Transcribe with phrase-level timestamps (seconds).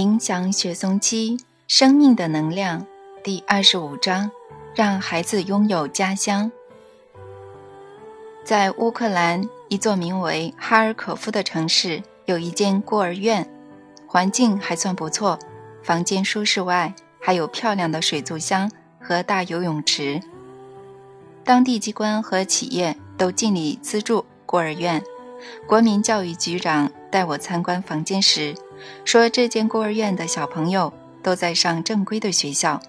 [0.00, 1.36] 冥想雪松期
[1.68, 2.86] 生命的能量
[3.22, 4.30] 第二十五章：
[4.74, 6.50] 让孩子拥有家乡。
[8.42, 13.46] 在乌克兰一座名为哈尔可夫的城市，有一间孤儿院，
[14.06, 15.38] 环境还算不错，
[15.82, 20.18] 房间舒适外，还有漂亮的水族箱和大游泳池。
[21.44, 25.04] 当地机关和企业都尽力资助孤儿院。
[25.66, 28.54] 国民教育局长带我参观房间时，
[29.04, 32.80] 说这间孤儿院的小朋友都在上正规的学校。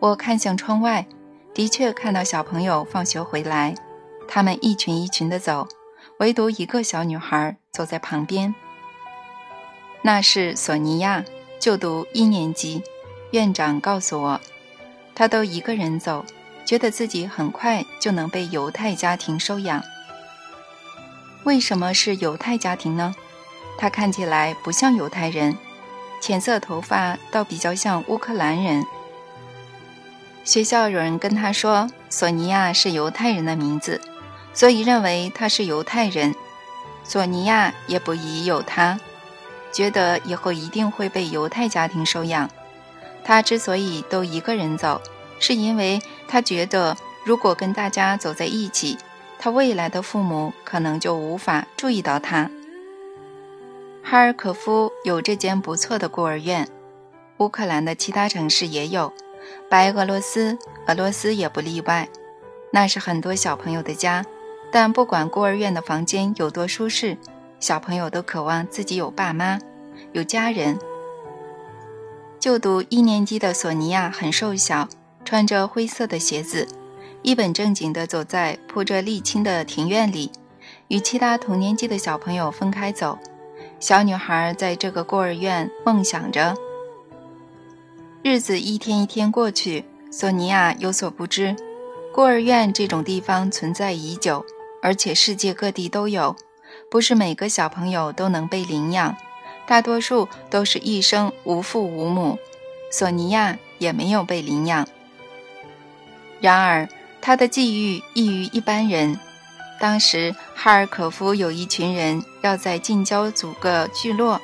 [0.00, 1.06] 我看向窗外，
[1.54, 3.74] 的确看到小朋友放学回来，
[4.28, 5.66] 他们一群一群的走，
[6.18, 8.54] 唯独一个小女孩走在旁边。
[10.02, 11.24] 那是索尼娅，
[11.58, 12.82] 就读一年级。
[13.30, 14.40] 院长告诉我，
[15.14, 16.24] 她都一个人走，
[16.64, 19.82] 觉得自己很快就能被犹太家庭收养。
[21.44, 23.14] 为什么是犹太家庭呢？
[23.76, 25.56] 他看起来不像犹太人，
[26.20, 28.84] 浅色头发倒比较像乌克兰人。
[30.44, 34.00] 学校有人跟他说，索尼娅是犹太人的名字，
[34.52, 36.34] 所以认为他是犹太人。
[37.02, 38.98] 索尼娅也不疑有他，
[39.72, 42.48] 觉得以后一定会被犹太家庭收养。
[43.24, 45.00] 他之所以都一个人走，
[45.38, 48.98] 是因为他觉得如果跟大家走在一起。
[49.36, 52.48] 他未来的父母可能就无法注意到他。
[54.06, 56.68] 哈尔科夫有这间不错的孤儿院，
[57.38, 59.10] 乌克兰的其他城市也有，
[59.70, 62.06] 白俄罗斯、俄罗斯也不例外。
[62.70, 64.22] 那是很多小朋友的家，
[64.70, 67.16] 但不管孤儿院的房间有多舒适，
[67.58, 69.58] 小朋友都渴望自己有爸妈，
[70.12, 70.78] 有家人。
[72.38, 74.86] 就读一年级的索尼娅很瘦小，
[75.24, 76.68] 穿着灰色的鞋子。
[77.22, 80.30] 一本正经地走在铺着沥青的庭院里，
[80.88, 83.18] 与其他同年纪的小朋友分开走。
[83.84, 86.56] 小女孩在这个孤儿院梦想着。
[88.22, 91.54] 日子一天一天过去，索尼娅有所不知，
[92.10, 94.42] 孤儿院这种地方存在已久，
[94.80, 96.34] 而且世界各地都有。
[96.90, 99.14] 不是每个小朋友都能被领养，
[99.66, 102.38] 大多数都是一生无父无母。
[102.90, 104.88] 索尼娅也没有被领养。
[106.40, 106.88] 然而。
[107.26, 109.18] 他的际遇异于一般人。
[109.84, 114.40] 当时哈尔可夫有一群人要在近郊组个聚落，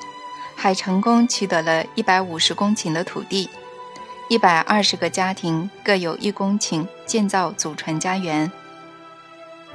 [0.54, 3.48] 还成功取得了一百五十公顷的土地，
[4.28, 8.52] 一百二十个家庭各有一公顷，建造祖传家园。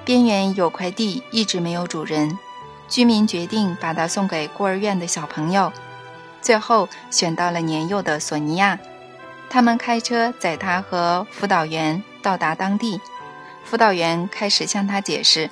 [0.04, 2.38] 边缘有块地一直没有主人，
[2.88, 5.74] 居民决定把它送给孤儿院的小朋友，
[6.44, 8.78] 最后选到了年幼的索尼娅。
[9.50, 12.04] 他们开车载他和辅导员。
[12.22, 13.00] 到达当地，
[13.66, 15.50] 辅导员开始向他解释：“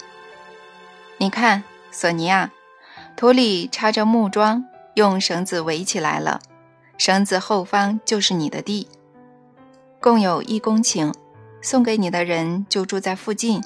[1.18, 2.52] 你看，索尼娅，
[3.16, 6.40] 土里插着木桩，用绳子围起来了。
[6.96, 8.88] 绳子后方就是你的地，
[10.00, 11.12] 共有一公顷。
[11.60, 13.64] 送给你的人就住在附近，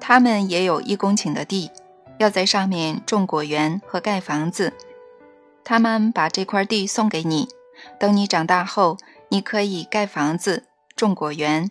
[0.00, 1.70] 他们也有一公顷的地，
[2.18, 4.72] 要在上面种果园和盖房子。
[5.62, 7.48] 他们把这块地送给你，
[7.98, 8.96] 等你长大后，
[9.28, 10.64] 你可以盖房子、
[10.96, 11.70] 种果园。”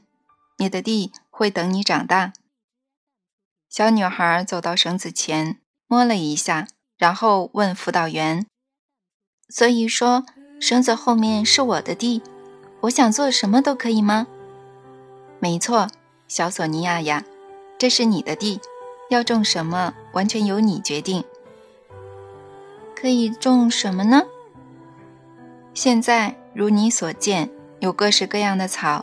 [0.61, 2.33] 你的地会等你长大。
[3.69, 5.57] 小女孩走到绳子前，
[5.87, 6.67] 摸了一下，
[6.97, 8.45] 然后问辅导员
[9.47, 10.25] ：“所以说，
[10.59, 12.21] 绳子后面是我的地，
[12.81, 14.27] 我想做什么都可以吗
[15.39, 15.87] ？”“没错，
[16.27, 17.23] 小索尼娅呀，
[17.77, 18.59] 这是你的地，
[19.09, 21.23] 要种什么完全由你决定。
[22.93, 24.23] 可以种什么呢？
[25.73, 29.01] 现在如你所见，有各式各样的草。”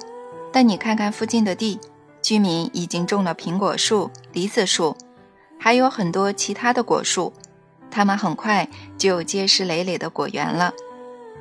[0.52, 1.78] 但你看看附近的地，
[2.26, 4.96] 居民已经种了苹果树、梨子树，
[5.60, 7.32] 还有很多其他的果树，
[7.88, 10.72] 他们很快就结实累累的果园了。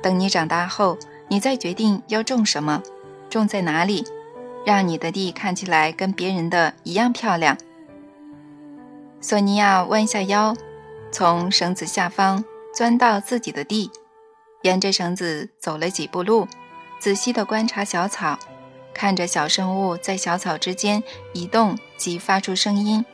[0.00, 0.96] 等你长大后，
[1.26, 2.84] 你再决定要种什么，
[3.28, 4.04] 种在哪里，
[4.64, 7.58] 让你的地看起来跟别人的一样漂亮。
[9.20, 10.54] 索尼娅弯下腰，
[11.10, 13.90] 从绳子下方钻到自己的地，
[14.62, 16.46] 沿着绳子走了几步路，
[17.00, 18.38] 仔细地观察小草。
[18.96, 21.02] 看着小生物在小草之间
[21.34, 23.04] 移动及发出声音，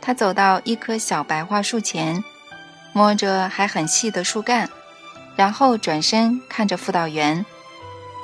[0.00, 2.24] 他走到一棵小白桦树前，
[2.92, 4.68] 摸着还很细的树干，
[5.36, 7.46] 然后转身看着辅导员，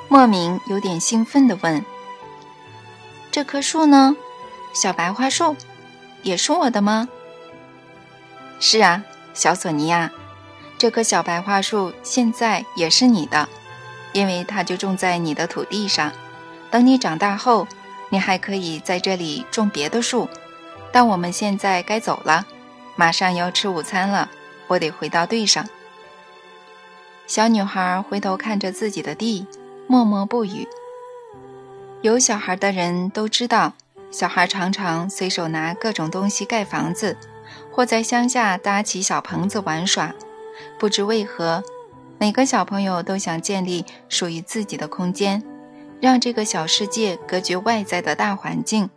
[0.09, 1.85] 莫名有点兴奋地问
[3.31, 4.13] ：“这棵树呢？
[4.73, 5.55] 小白桦树，
[6.21, 7.07] 也是我的吗
[8.59, 9.01] ？”“是啊，
[9.33, 10.11] 小索尼娅，
[10.77, 13.47] 这棵小白桦树现在也是你的，
[14.11, 16.11] 因为它就种在你的土地上。”
[16.73, 17.67] 等你长大后，
[18.09, 20.27] 你还可以在这里种别的树。
[20.91, 22.47] 但我们现在该走了，
[22.95, 24.27] 马上要吃午餐了，
[24.65, 25.63] 我得回到队上。
[27.27, 29.45] 小女孩回头看着自己的地，
[29.85, 30.67] 默默不语。
[32.01, 33.73] 有小孩的人都知道，
[34.09, 37.15] 小孩常常随手拿各种东西盖房子，
[37.71, 40.11] 或在乡下搭起小棚子玩耍。
[40.79, 41.63] 不知为何，
[42.17, 45.43] 每个小朋友都想建立属于自己的空间，
[46.03, 48.89] 让这个小世界隔绝外在的大环境。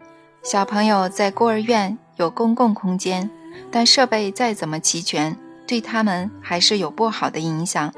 [0.42, 3.30] 小朋友在孤儿院有公共空间，
[3.70, 5.36] 但设备再怎么齐全，
[5.68, 7.94] 对他们还是有不好的影响。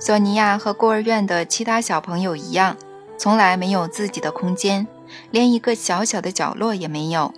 [0.00, 2.76] 索尼娅和孤儿院的其他小朋友一样，
[3.16, 4.84] 从来没有自己的空间，
[5.30, 7.32] 连一个小小的角落也没有。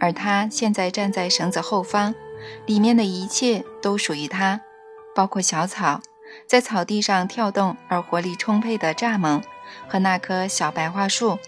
[0.00, 2.12] 而她现在站在绳子后方，
[2.66, 4.60] 里面的一切都属于她，
[5.14, 6.00] 包括小草，
[6.46, 9.42] 在草地上跳动而活力充沛的蚱蜢，
[9.88, 11.38] 和那棵小白桦树。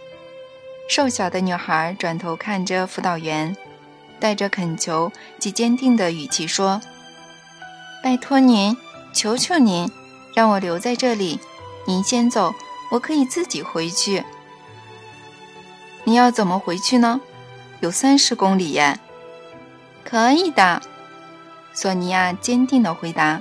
[0.88, 3.56] 瘦小的女孩转头看着辅导员，
[4.18, 6.80] 带着恳求及坚定的语气说
[8.02, 8.76] ：“拜托您，
[9.12, 9.90] 求求您。”
[10.34, 11.40] 让我留在这里，
[11.86, 12.54] 您先走，
[12.92, 14.22] 我可以自己回去。
[16.04, 17.22] 你要怎么回去呢？
[17.80, 19.00] 有三十公里耶。
[20.04, 20.82] 可以的，
[21.72, 23.40] 索尼娅坚定地回答。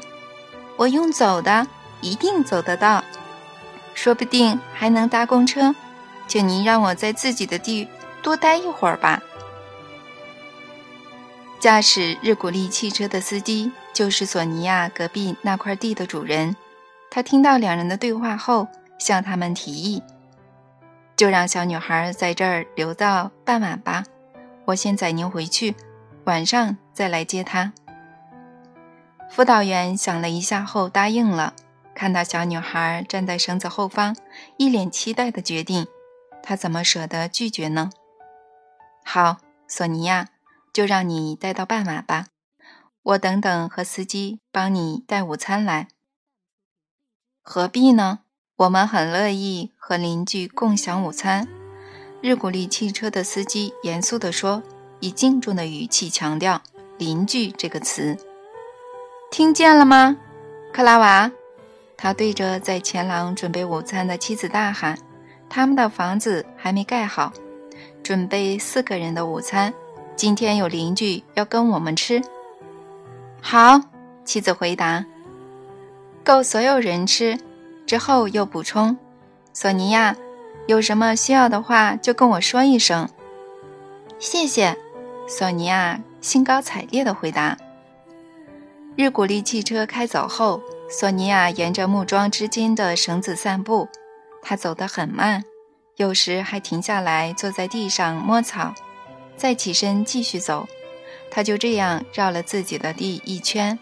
[0.77, 1.67] 我用走的，
[2.01, 3.03] 一定走得到，
[3.93, 5.73] 说不定还能搭公车。
[6.27, 7.87] 请您让我在自己的地
[8.21, 9.21] 多待一会儿吧。
[11.59, 16.55] 驾驶日古利汽车的司机就是索尼娅隔壁那块地的主人。
[17.09, 18.67] 他听到两人的对话后，
[18.99, 20.03] 向他们提议
[21.15, 24.03] ：“就让小女孩在这儿留到傍晚吧，
[24.65, 25.75] 我先载您回去，
[26.25, 27.71] 晚上再来接她。”
[29.29, 31.53] 辅导员想了一下后答应了。
[31.93, 34.15] 看到小女孩站在绳子后方，
[34.57, 35.87] 一脸期待的决定，
[36.43, 37.89] 他怎么舍得拒绝呢？
[39.05, 39.37] 好，
[39.67, 40.27] 索尼娅，
[40.73, 42.27] 就让你带到傍晚吧，
[43.01, 45.87] 我等等和司机帮你带午餐来。
[47.41, 48.19] 何必呢？
[48.57, 51.47] 我们很乐意和邻居共享午餐。
[52.21, 54.63] 日古利汽车的司机严肃地说，
[54.99, 56.61] 以敬重的语气强调
[56.97, 58.17] “邻居”这个词。
[59.35, 60.15] 听见了吗，
[60.71, 61.29] 克拉瓦？
[61.97, 64.97] 他对着在前廊准备午餐的妻子大喊
[65.51, 67.33] ：“他们的房子还没盖好，
[68.01, 69.73] 准备四个人的午餐。
[70.15, 72.21] 今天有邻居要跟我们吃。”
[73.43, 73.81] 好，
[74.23, 75.05] 妻子回答。
[76.23, 77.37] 够所有人吃，
[77.85, 78.97] 之后又补充
[79.51, 80.15] ：“索尼娅，
[80.65, 83.09] 有什么需要的话就跟我说一声。”
[84.17, 84.77] 谢谢，
[85.27, 87.57] 索尼娅兴高采烈地回答。
[88.97, 93.89] 日古力汽车开走后，索尼娅沿着木桩之间的绳子散步。
[94.41, 95.43] 她走得很慢，
[95.97, 98.73] 有时还停下来坐在地上摸草，
[99.35, 100.65] 再起身继续走。
[101.29, 103.77] 她就这样绕了自己的地一圈。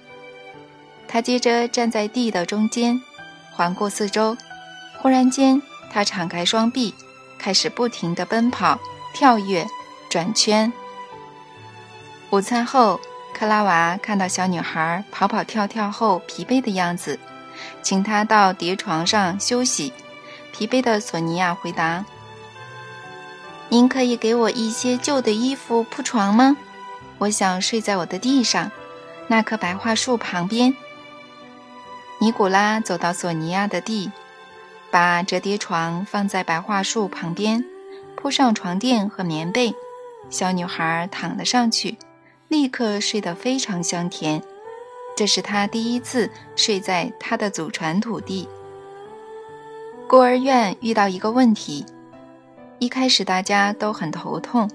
[1.07, 2.99] 他接着站在地的中间，
[3.51, 4.35] 环顾四周。
[4.97, 5.61] 忽然间，
[5.91, 6.91] 他敞开双臂，
[7.37, 8.79] 开始不停地奔跑、
[9.13, 9.67] 跳跃、
[10.09, 10.73] 转圈。
[12.31, 12.99] 午餐后，
[13.33, 17.19] 克拉娃看到小女孩跑跑跳跳后疲惫的样子，
[17.81, 19.91] 请她到叠床上休息。
[20.53, 22.05] 疲惫的索尼娅回答
[23.69, 26.55] ：“您可以给我一些旧的衣服铺床吗？
[27.17, 28.71] 我想睡在我的地上，
[29.27, 30.75] 那棵白桦树旁边。”
[32.21, 34.11] 尼古拉走到索尼娅的地，
[34.91, 37.65] 把折叠床放在白桦树旁边，
[38.15, 39.73] 铺上床垫和棉被。
[40.29, 41.97] 小女孩躺了上去，
[42.53, 44.39] 立刻睡得非常香甜。
[45.17, 48.47] 这是他第一次睡在他的祖传土地。
[50.07, 51.83] 孤儿院遇到一个问题，
[52.77, 54.69] 一开始大家都很头痛。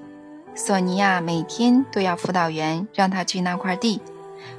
[0.57, 4.01] 索尼娅每天都要辅导员让她去那块地，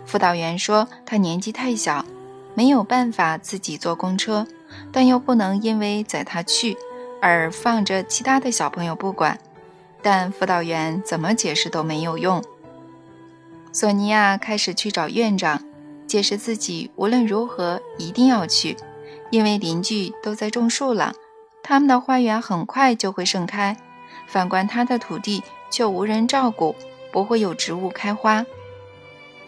[0.05, 2.05] 辅导员说她年纪太小。
[2.53, 4.47] 没有办法自己坐公车，
[4.93, 6.77] 但又不能因为载他去
[7.21, 9.37] 而放着其他的小朋友不管。
[10.01, 12.41] 但辅导员怎么解释都没有用。
[13.79, 15.63] 索尼娅开始去找院长，
[16.05, 18.75] 解释自己无论如何一定要去，
[19.31, 21.13] 因为邻居都在种树了，
[21.63, 23.77] 他们的花园很快就会盛开。
[24.27, 26.75] 反观他的土地却无人照顾，
[27.13, 28.45] 不会有植物开花。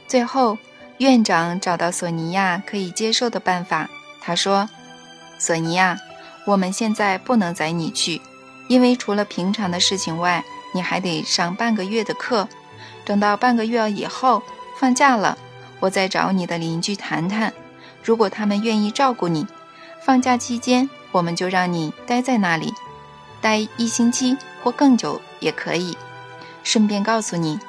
[0.07, 0.57] 最后。
[0.99, 3.89] 院长找到索尼娅可以接受的办法。
[4.21, 4.69] 他说
[5.39, 5.97] ：“索尼娅，
[6.45, 8.21] 我们现在不能载你去，
[8.69, 10.41] 因为除了平常的事情外，
[10.75, 12.47] 你还得上半个月的课。
[13.05, 14.41] 等到半个月以后
[14.77, 15.37] 放假了，
[15.79, 17.53] 我再找你的邻居谈谈。
[18.03, 19.45] 如果他们愿意照顾你，
[20.01, 22.73] 放假期间我们就让你待在那里，
[23.41, 25.97] 待一星期或更久也可以。
[26.63, 27.59] 顺便告诉你，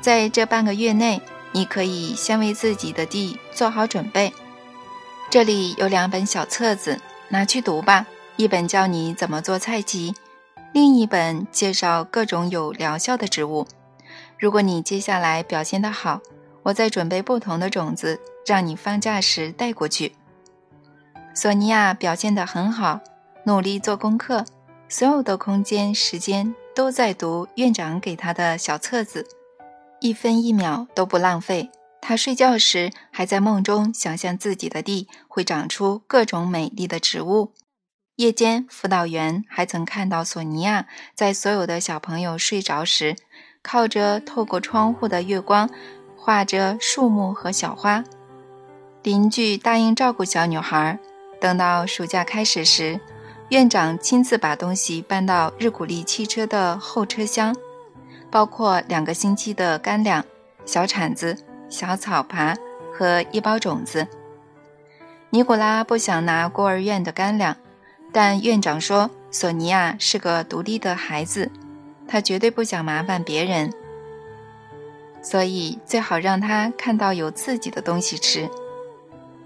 [0.00, 1.20] 在这半个月内。”
[1.56, 4.32] 你可以先为自己的地做好准备。
[5.30, 8.06] 这里有两本小册子，拿去读吧。
[8.34, 10.12] 一本教你怎么做菜畦，
[10.72, 13.68] 另一本介绍各种有疗效的植物。
[14.44, 16.20] 如果你接下来表现得好，
[16.64, 20.12] 我再准备不同的种子，让你放假时带过去。
[21.32, 23.00] 索尼娅表现得很好，
[23.46, 24.44] 努力做功课，
[24.86, 29.26] 所有的空间时间都在读院长给她的小册子，
[30.00, 31.70] 一分一秒都不浪费。
[32.02, 37.54] 他睡觉时还在梦中想象自己的地会长出各种美丽的植物。
[38.16, 43.16] 夜间，辅导员还曾看到索尼娅在所有的小朋友睡着时，
[43.64, 45.68] 靠着透过窗户的月光，
[46.16, 48.04] 画着树木和小花。
[49.02, 50.96] 邻居答应照顾小女孩。
[51.40, 53.00] 等到暑假开始时，
[53.48, 57.56] 院长亲自把东西搬到日古力汽车的后车厢，
[58.30, 60.24] 包括两个星期的干粮、
[60.64, 61.36] 小铲子。
[61.70, 62.54] 小草耙
[62.92, 64.06] 和一包种子。
[65.30, 67.56] 尼古拉不想拿孤儿院的干粮，
[68.12, 71.50] 但院长说索尼娅是个独立的孩子，
[72.14, 73.72] 他绝对不想麻烦别人，
[75.20, 78.48] 所以最好让他看到有自己的东西吃。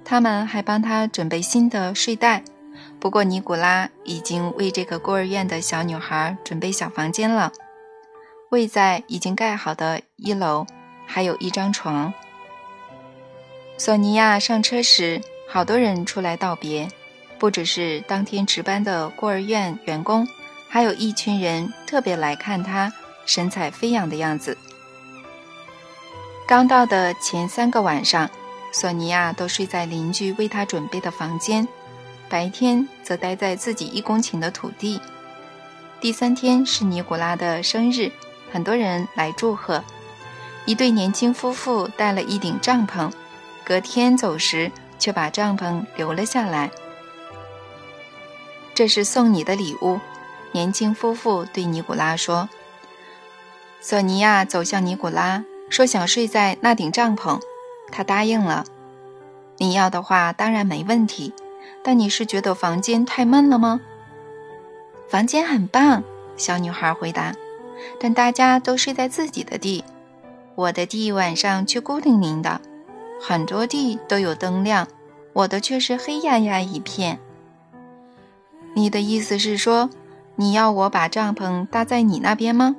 [0.04, 2.42] 他们还帮他准备新的睡袋，
[3.00, 7.50] 不过尼古拉已经为这个孤儿院的小女孩准备小房间了，
[8.50, 10.66] 位在已经盖好的一楼。
[11.06, 12.12] 还有一张床。
[13.78, 16.86] 索尼娅上车时，好多人出来道别，
[17.38, 20.28] 不只是当天值班的孤儿院员工，
[20.68, 22.92] 还有一群人特别来看他
[23.26, 24.56] 神采飞扬的样子。
[26.46, 28.30] 刚到的前三个晚上，
[28.72, 31.66] 索尼娅都睡在邻居为她准备的房间，
[32.28, 35.00] 白天则待在自己一公顷的土地。
[36.00, 38.10] 第三天是尼古拉的生日，
[38.50, 39.82] 很多人来祝贺。
[40.64, 43.10] 一对年轻夫妇带了一顶帐篷，
[43.64, 46.70] 隔天走时却把帐篷留了下来。
[48.74, 49.98] 这是送你的礼物，
[50.52, 52.48] 年轻夫妇对尼古拉说。
[53.80, 57.40] 索尼娅走向尼古拉，说想睡在那顶帐篷，
[57.92, 58.64] 他答应了。
[59.58, 61.32] 你要的话当然没问题，
[61.82, 63.80] 但你是觉得房间太闷了吗？
[65.08, 66.02] 房间很棒，
[66.36, 67.34] 小女孩回答，
[68.00, 69.84] 但大家都睡在自己的地。
[70.54, 72.60] 我的地晚上却孤零零的，
[73.20, 74.88] 很多地都有灯亮，
[75.32, 77.20] 我的却是黑压压一片。
[78.74, 79.88] 你的意思是说，
[80.40, 82.76] 你要我把帐篷搭在你那边吗？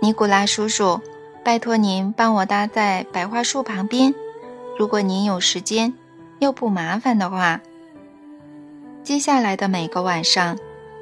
[0.00, 1.00] 尼古拉叔叔，
[1.44, 4.14] 拜托您帮我搭在白桦树旁边，
[4.78, 5.94] 如果您有时间，
[6.38, 7.60] 又不麻烦的话。
[9.02, 10.56] 接下来的每个晚上，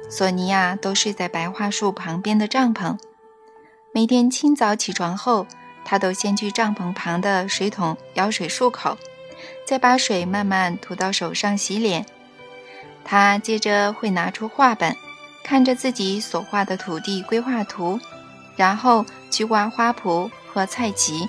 [0.09, 2.97] 索尼娅都睡在白桦树旁边的帐篷。
[3.91, 5.45] 每天清早起床后，
[5.83, 8.97] 他都先去帐篷旁的水桶舀水漱口，
[9.67, 12.07] 再把水慢慢涂到手上洗脸。
[13.05, 14.97] 他接着会拿出画本，
[15.43, 17.99] 看着自己所画的土地规划图，
[18.57, 21.27] 然后去挖花圃和菜畦。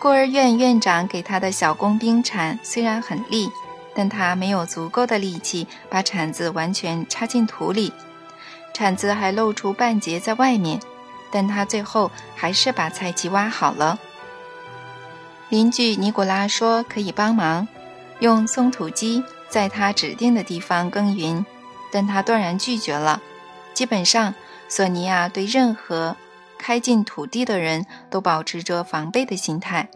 [0.00, 3.50] 孤儿院院长给他的小工兵铲虽然很利，
[3.94, 7.92] 但他没有足够的力气把铲子完全插进土里，
[8.72, 10.80] 铲子还露出半截在外面。
[11.30, 13.98] 但他最后还是把菜畦挖好了。
[15.48, 17.66] 邻居尼古拉说可以帮忙，
[18.20, 21.46] 用松土机在他指定的地方耕耘，
[21.92, 23.22] 但他断然拒绝了。
[23.72, 24.34] 基本上，
[24.68, 26.16] 索尼娅对任何
[26.58, 29.88] 开进土地的人都保持着防备的心态，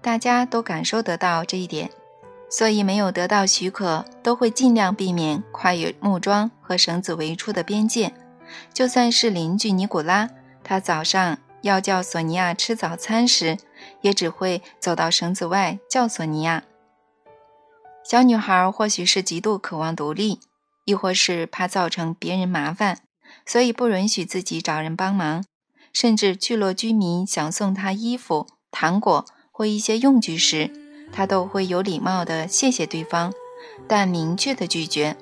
[0.00, 1.90] 大家都感受得到这一点，
[2.48, 8.14] 所以没有得到许可，都会尽量避免跨越木桩和绳子围出的边界。
[8.72, 10.30] 就算是邻居尼古拉。
[10.62, 13.58] 他早上要叫索尼娅吃早餐时，
[14.02, 16.62] 也只会走到绳子外叫索尼娅。
[18.04, 20.40] 小女孩或许是极度渴望独立，
[20.84, 22.98] 亦或是怕造成别人麻烦，
[23.46, 25.44] 所以不允许自己找人帮忙。
[25.92, 30.70] 甚至聚落居民想送她衣服、糖果或一些用具时，
[31.12, 33.32] 她都会有礼貌地谢谢对方，
[33.86, 35.16] 但明确地拒绝。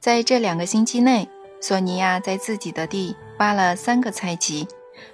[0.00, 1.28] 在这两个星期内，
[1.60, 3.16] 索尼娅在自己的地。
[3.38, 4.68] 挖了三个菜畦，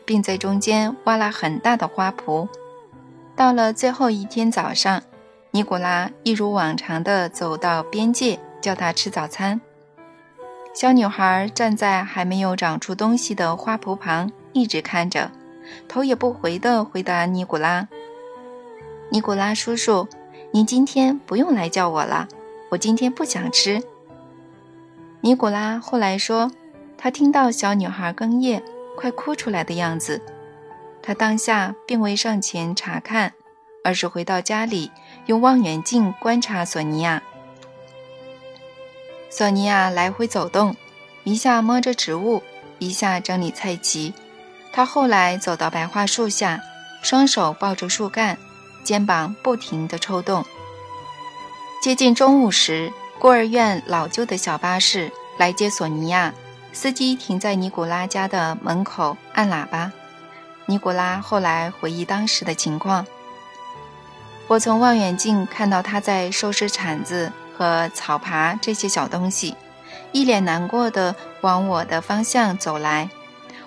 [0.05, 2.47] 并在中间挖了很大的花圃。
[3.35, 5.03] 到了最后一天早上，
[5.51, 9.61] 尼古拉一如往常地走到边界，叫他吃早餐。
[10.75, 15.31] 小女孩站在还没有长出东西的花圃旁，一直看着，
[15.89, 17.89] 头也不回地回答尼古拉
[19.11, 20.07] ：“尼古拉叔叔，
[20.53, 22.29] 您今天不用来叫我了，
[22.71, 23.83] 我今天不想吃。”
[25.23, 26.51] 尼古拉后来说。
[27.01, 28.61] 他听到小女孩哽咽、
[28.97, 30.21] 快哭出来的样子，
[31.01, 33.33] 他当下并未上前查看，
[33.85, 34.91] 而是回到家里，
[35.29, 37.23] 用望远镜观察索尼娅。
[39.29, 40.75] 索尼娅来回走动，
[41.23, 42.43] 一下摸着植物，
[42.79, 44.15] 一下整理菜畦。
[44.73, 46.63] 她后来走到白桦树下，
[47.03, 48.39] 双手抱着树干，
[48.83, 50.43] 肩膀不停地抽动。
[51.83, 56.33] 接近中午时，孤儿院老旧的小巴士来接索尼娅，
[56.73, 59.93] 司机停在尼古拉家的门口按喇叭。
[60.65, 63.07] 尼古拉后来回忆当时的情况：
[64.49, 67.31] 我从望远镜看到他在收拾铲子。
[67.59, 69.57] 和草耙这些小东西，
[70.13, 73.11] 一脸难过的往我的方向走来。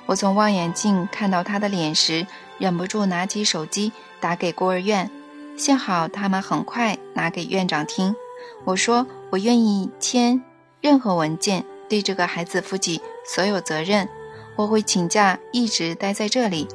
[0.05, 2.25] 我从望远镜看到他的脸时，
[2.57, 5.11] 忍不住拿起手机打给孤儿院。
[5.57, 8.15] 幸好他们很快拿给院长听。
[8.63, 10.41] 我说我愿意签
[10.79, 14.07] 任何文件，对这个孩子负起所有责任。
[14.55, 16.65] 我会请假一直待在这里，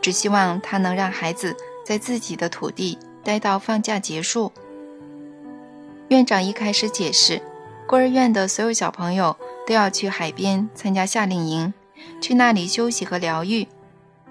[0.00, 4.52] 只希望他能让孩子在自己的土地待到放假结束。
[6.08, 7.40] 院长一开始解释，
[7.86, 11.72] 孤儿院的所有小朋友都要去海边参加夏令营，
[12.20, 13.66] 去那里休息和疗愈。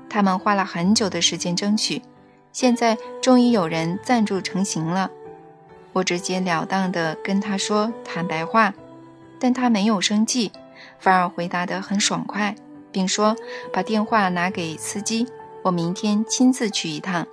[0.10, 2.04] 他们花了很久的时间争取，
[2.52, 5.10] 现在终于有人赞助成型了。
[5.92, 8.74] 我直截了当地跟他说坦白话，
[9.40, 10.52] 但他没有生气，
[11.00, 12.56] 反而回答得很爽快，
[12.92, 13.36] 并说
[13.72, 15.28] 把电话拿给司机，
[15.64, 17.28] 我明天亲自去一趟。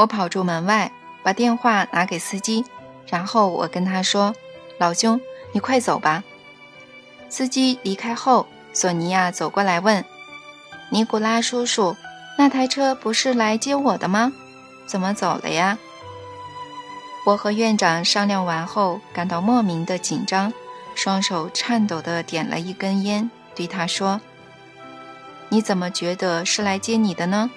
[0.00, 0.90] 我跑出门外。
[1.22, 2.64] 把电话拿给司机，
[3.06, 4.34] 然后我跟他说
[4.80, 5.20] ：“老兄，
[5.52, 6.24] 你快走吧。”
[7.28, 10.02] 司机离开后，索尼娅走过来问
[10.88, 11.94] ：“尼古拉叔叔，
[12.38, 14.32] 那台车不是来接我的吗？
[14.86, 15.76] 怎么走了呀？”
[17.26, 20.54] 我和院长商量完后，感到莫名的紧张，
[20.94, 24.22] 双手颤抖地点了一根烟，对他说
[25.50, 27.50] ：“你怎么觉得是来接你的呢？”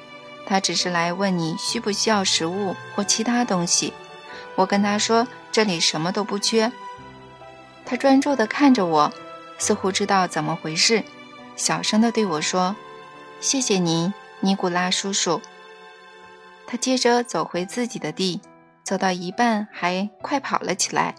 [0.45, 3.93] 他只是来问你需不需要食物或其他东西。
[4.55, 6.71] 我跟他说这里什么都不缺。
[7.85, 9.11] 他专注地看着我，
[9.57, 11.03] 似乎知道怎么回事，
[11.55, 12.75] 小声地对我说
[13.41, 15.41] ：“谢谢您，尼古拉叔叔。”
[16.65, 18.41] 他接着走回自己的地，
[18.83, 21.15] 走到一半还快跑了起来。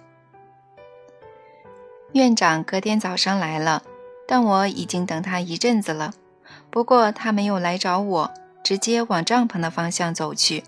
[2.12, 3.82] 院长隔天早上来了，
[4.26, 6.12] 但我已经等他一阵子了。
[6.70, 8.34] 不过他没有来找我。
[8.64, 10.64] 直接往帐篷的方向走去，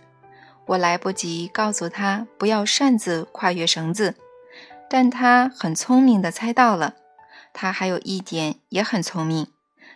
[0.66, 4.14] 我来不及告诉他不要擅自跨越绳子，
[4.88, 6.94] 但他很聪明地猜到了。
[7.54, 9.46] 他还有一点也很聪明，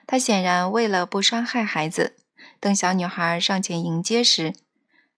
[0.07, 2.17] 他显然为了不伤害孩子，
[2.59, 4.55] 等小女孩上前迎接时，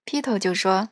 [0.04, 0.88] 劈头就说：“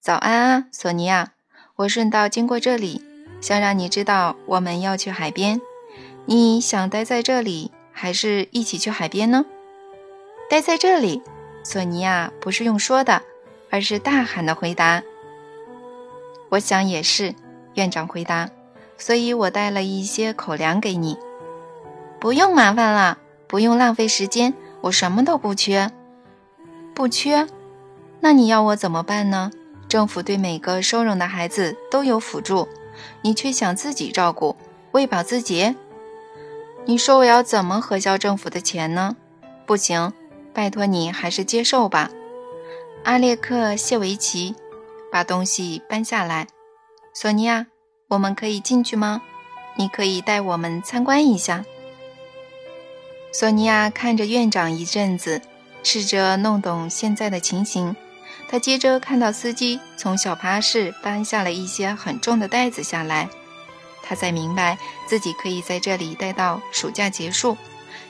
[0.00, 1.32] 早安啊，索尼娅，
[1.74, 3.02] 我顺道经过这里，
[3.40, 5.60] 想让你知道我们要去海边。
[6.26, 9.44] 你想待在这里，还是一起去海边呢？”
[10.52, 11.22] 待在这里，
[11.64, 13.22] 索尼娅不是用说的，
[13.70, 15.02] 而是大喊的回答。
[16.50, 17.34] 我想也是，
[17.72, 18.50] 院长回答。
[18.98, 21.16] 所以我带了一些口粮给你。
[22.20, 25.90] 不用麻烦了，不用浪费时间，我什么都不缺。
[26.92, 27.48] 不缺？
[28.20, 29.50] 那你要我怎么办呢？
[29.88, 32.68] 政府对每个收容的孩子都有辅助，
[33.22, 34.54] 你却想自己照顾，
[34.90, 35.74] 喂饱自己？
[36.84, 39.16] 你说我要怎么核销政府的钱呢？
[39.64, 40.12] 不行。
[40.54, 42.10] 拜托你还是接受吧，
[43.04, 44.54] 阿列克谢维奇，
[45.10, 46.46] 把东西搬下来。
[47.14, 47.66] 索尼娅，
[48.08, 49.22] 我们可以进去吗？
[49.76, 51.64] 你可以带我们参观一下。
[53.32, 55.40] 索尼娅看着院长一阵子，
[55.82, 57.96] 试着弄懂现在的情形。
[58.48, 63.30] 她接着看到司机从小巴士搬下了一些很重的袋子下来，
[64.02, 67.56] 她才明白自己可以在这里待到暑假结束，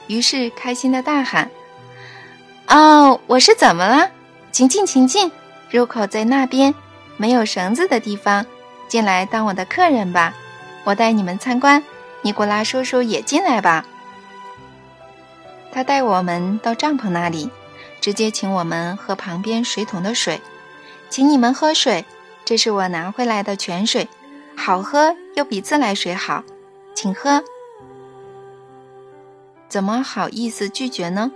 [0.07, 1.49] 于是开心的大喊。
[2.67, 4.09] 哦，我是怎么了？
[4.51, 5.31] 请进，请进，
[5.69, 6.73] 入口在那边，
[7.17, 8.45] 没有绳子的地方，
[8.87, 10.33] 进来当我的客人吧。
[10.85, 11.83] 我带你们参观，
[12.21, 13.85] 尼古拉叔叔也进来吧。
[15.71, 17.49] 他带我们到帐篷那里，
[17.99, 20.41] 直接请我们喝旁边水桶的水，
[21.09, 22.05] 请你们喝水，
[22.45, 24.07] 这是我拿回来的泉水，
[24.55, 26.43] 好喝又比自来水好，
[26.95, 27.43] 请喝。
[29.67, 31.31] 怎么好意思拒绝呢？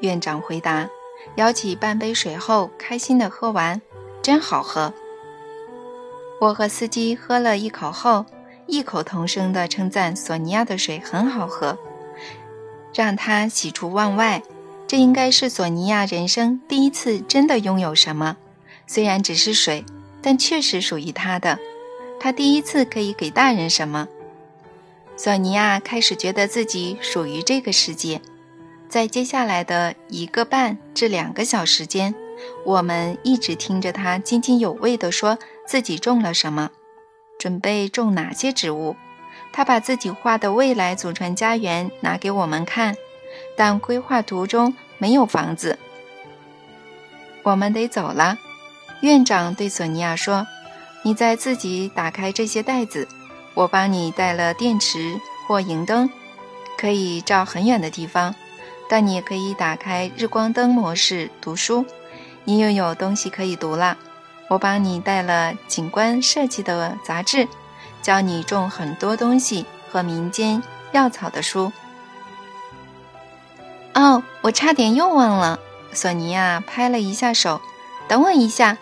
[0.00, 0.88] 院长回答
[1.36, 3.80] ：“舀起半杯水后，开心地喝完，
[4.22, 4.92] 真好喝。”
[6.40, 8.24] 我和司机喝了一口后，
[8.66, 11.78] 异口同声地称赞索尼娅的水很好喝，
[12.94, 14.42] 让她喜出望外。
[14.86, 18.36] 这应该是索尼娅人生第一次真的拥有什么，
[18.86, 19.84] 虽然只是水，
[20.20, 21.58] 但确实属于她的。
[22.18, 24.08] 她第一次可以给大人什么？
[25.16, 28.20] 索尼娅开始觉得自己属于这个世界。
[28.90, 32.12] 在接下来的一个半至两个小时间，
[32.64, 36.72] 我们一直听着他津津有味地说自己种了什么，
[37.38, 38.96] 准备种哪些植物。
[39.52, 42.96] 他把自己画的未来祖传家园拿给我们看，
[43.56, 45.78] 但规划图中没有房子。
[47.44, 48.38] 我们得走了，
[49.02, 50.48] 院长对索尼娅说
[51.04, 53.06] ：“你再自己打开这些袋子，
[53.54, 56.10] 我帮你带了电池或荧灯，
[56.76, 58.34] 可以照很远的地方。
[58.90, 61.86] 但你也可以打开日光灯模式读书，
[62.42, 63.96] 你又有东西可以读了。
[64.48, 67.46] 我帮你带了景观设计的杂志，
[68.02, 71.72] 教你种很多东西和民间药草的书。
[73.94, 75.60] 哦，我差点又忘了。”
[75.94, 77.60] 索尼娅拍了一下手
[78.08, 78.76] ，“等我一下。”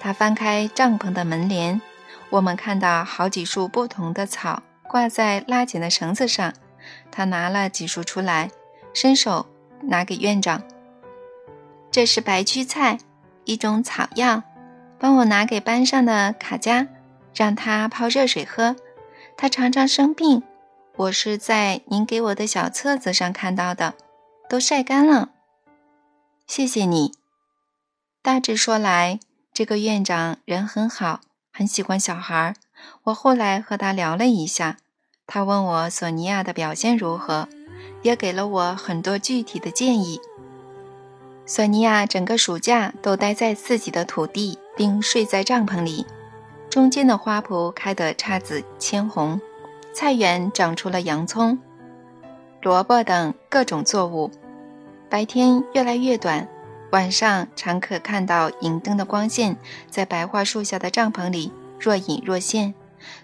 [0.00, 1.80] 她翻开帐篷的门帘，
[2.30, 6.52] 我们看到好几束不同的草挂在拉紧的绳子上。
[7.12, 8.50] 她拿了几束出来，
[8.94, 9.44] 伸手
[9.82, 10.62] 拿给院长
[11.92, 12.98] ：“这是白屈菜，
[13.44, 14.42] 一种草药，
[14.98, 16.86] 帮我拿给班上的卡佳，
[17.34, 18.76] 让他泡热水喝。
[19.36, 20.42] 他常常生病，
[20.96, 23.94] 我是在您给我的小册子上看到的，
[24.48, 25.30] 都晒干了。”
[26.46, 27.12] 谢谢你。
[28.22, 29.18] 大致说来，
[29.52, 31.20] 这个院长人很好，
[31.52, 32.54] 很喜欢小孩。
[33.04, 34.76] 我后来和他聊了一下，
[35.26, 37.48] 他问我索尼娅的表现如何，
[38.04, 40.20] 也给了我很多具体的建议。
[41.44, 46.06] 索尼娅整个暑假都待在自己的土地，并睡在帐篷里。
[46.70, 49.40] 中间的花圃开得姹紫千红，
[49.92, 51.58] 菜园长出了洋葱、
[52.62, 54.30] 萝卜等各种作物。
[55.08, 56.48] 白天越来越短，
[56.90, 59.56] 晚上常可看到银灯的光线
[59.90, 62.74] 在白桦树下的帐篷里若隐若现。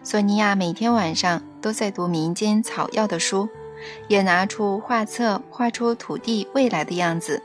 [0.03, 3.49] 索尼娅每天晚上都在读民间草药的书，
[4.09, 7.43] 也拿出画册画出土地未来的样子。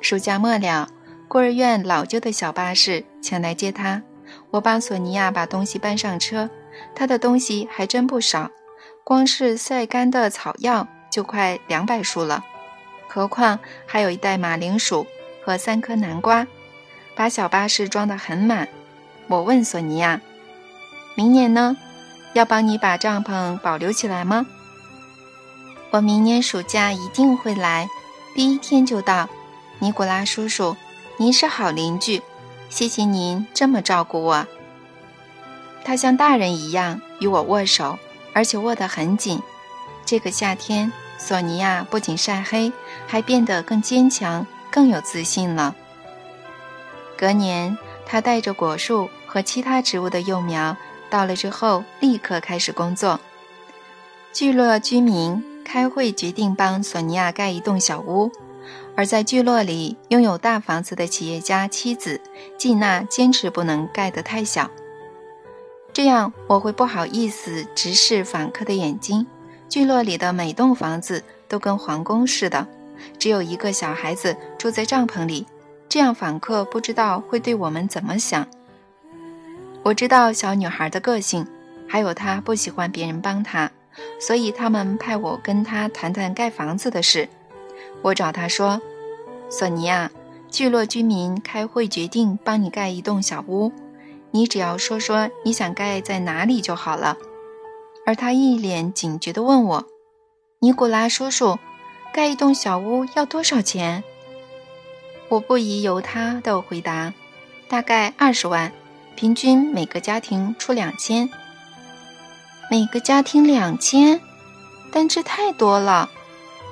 [0.00, 0.88] 暑假末了，
[1.28, 4.02] 孤儿院老旧的小巴士前来接他，
[4.50, 6.50] 我帮索尼娅把东西搬上车。
[6.94, 8.50] 她的东西还真不少，
[9.02, 12.44] 光是晒干的草药就快两百束了。
[13.08, 15.06] 何况还有一袋马铃薯
[15.42, 16.46] 和三颗南瓜，
[17.14, 18.68] 把小巴士装得很满。
[19.28, 20.20] 我问索尼娅
[21.16, 21.76] ：“明年呢？
[22.34, 24.46] 要帮你把帐篷保留起来吗
[25.96, 27.88] ？”“我明年暑假一定会来，
[28.34, 29.30] 第一天就到。”
[29.80, 30.76] 尼古拉叔叔，
[31.16, 32.20] 您是好邻居，
[32.68, 34.46] 谢谢您这么照顾我。
[35.86, 37.98] 他像大人一样与我握手，
[38.34, 39.40] 而且握得很紧。
[40.04, 40.92] 这个夏天。
[41.18, 42.70] 索尼娅不仅晒黑，
[43.06, 45.74] 还变得更坚强、更有自信了。
[47.16, 50.76] 隔年，他带着果树和其他植物的幼苗
[51.08, 53.18] 到了之后，立刻开始工作。
[54.34, 58.30] 聚落居民开会决定帮索尼娅盖一栋小屋，
[58.94, 62.20] 而在聚落里拥有大房子的企业家妻子
[62.56, 64.70] 季娜坚持不能盖得太小，
[65.92, 69.26] 这样我会不好意思直视访客的眼睛。
[69.68, 72.64] 聚落里的每栋房子都跟皇宫似的，
[73.18, 75.44] 只有一个小孩子住在帐篷里，
[75.88, 78.46] 这样访客不知道会对我们怎么想。
[79.82, 81.44] 我知道小女孩的个性，
[81.88, 83.68] 还有她不喜欢别人帮她，
[84.20, 87.28] 所以他们派我跟他谈谈盖房子的事。
[88.02, 88.80] 我找他说
[89.50, 90.10] ：“索尼娅，
[90.50, 93.72] 聚落居民开会决定帮你盖一栋小屋，
[94.30, 97.16] 你只要说说你想盖在哪里就好了。”
[98.06, 99.86] 而他一脸警觉地问我
[100.60, 101.58] ：“尼古拉叔叔，
[102.12, 104.04] 盖一栋小屋要多少钱？”
[105.28, 107.12] 我不疑由他的回答
[107.68, 108.70] ：“大概二十万，
[109.16, 111.28] 平均每个家庭出两千。
[112.70, 114.20] 每个家庭两千，
[114.90, 116.10] 但这太多了，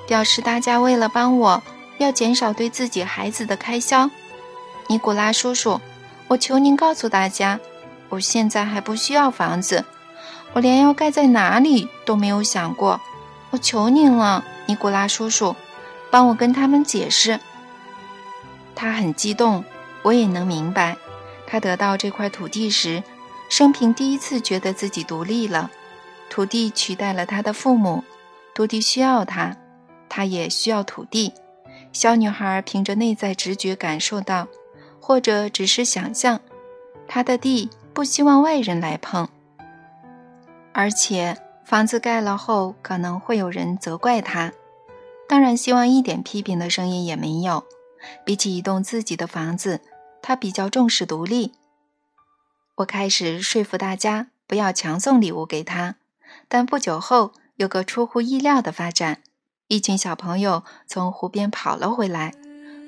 [0.07, 1.63] 表示大家为了帮我，
[1.97, 4.09] 要减少对自己孩子的开销。
[4.87, 5.79] 尼古拉叔叔，
[6.27, 7.59] 我求您告诉大家，
[8.09, 9.85] 我现在还不需要房子。”
[10.53, 13.01] 我连要盖在哪里都没有想过，
[13.49, 15.53] 我求您了，尼古拉叔叔，
[16.09, 17.41] 帮我跟他们解释。
[18.73, 19.65] 他很激动，
[20.01, 20.95] 我也能明白。
[21.45, 23.03] 他得到这块土地时，
[23.49, 25.69] 生平第一次觉得自己独立了。
[26.29, 28.03] 土地取代了他的父母，
[28.53, 29.55] 土地需要他，
[30.09, 31.33] 他也需要土地。
[31.93, 34.47] 小女孩凭着内在直觉感受到，
[34.99, 36.41] 或者只是想象，
[37.07, 39.29] 他的地不希望外人来碰。
[40.73, 44.51] 而且房子盖了后，可能会有人责怪他。
[45.27, 47.63] 当然，希望一点批评的声音也没有。
[48.23, 49.81] 比起一栋自己的房子，
[50.21, 51.53] 他比较重视独立。
[52.75, 55.95] 我开始说服大家不要强送礼物给他，
[56.47, 59.19] 但不久后有个出乎意料的发展：
[59.67, 62.33] 一群小朋友从湖边跑了回来，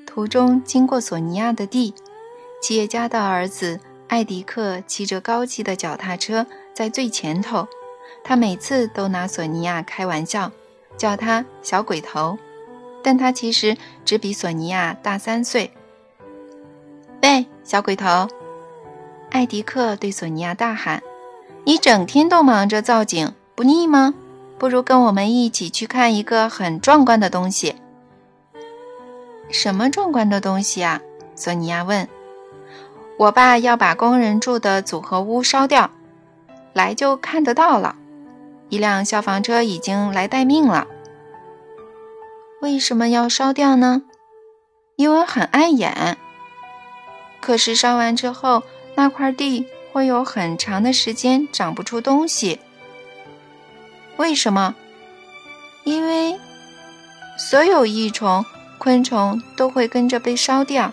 [0.05, 1.93] 途中经过索尼娅的地，
[2.61, 7.67] 企业家的儿子艾迪克骑着高级的脚踏车在最前头。
[8.23, 10.51] 他每次都拿索尼娅开玩笑，
[10.97, 12.37] 叫他“小鬼头”，
[13.01, 15.71] 但他其实只比索尼娅大三岁。
[17.23, 18.27] 喂，小鬼头！
[19.29, 21.01] 艾迪克对索尼娅大喊
[21.65, 24.13] ：“你整天都忙着造景，不腻吗？
[24.59, 27.75] 不如跟我们一起去看一个很壮观的东西。
[29.49, 31.01] ”“什么壮观的东西啊？”
[31.33, 32.07] 索尼娅问。
[33.17, 35.89] “我爸要把工人住的组合屋烧掉，
[36.73, 37.95] 来就看得到了。”
[38.69, 40.85] 一辆消防车已经来待命了。
[42.61, 44.03] 为什么要烧掉呢？
[44.97, 46.15] 因为很碍眼。
[47.41, 48.61] 可是烧完之后，
[48.93, 52.59] 那块地会有很长的时间长不出东西。
[54.17, 54.75] 为什么？
[55.83, 56.37] 因为
[57.37, 58.45] 所有益虫、
[58.77, 60.91] 昆虫都会跟着被烧掉。